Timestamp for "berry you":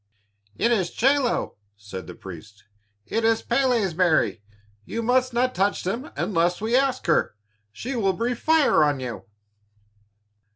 3.93-5.03